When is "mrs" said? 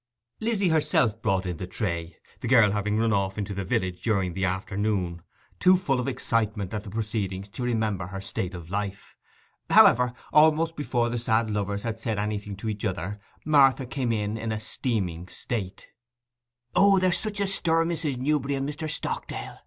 17.85-18.17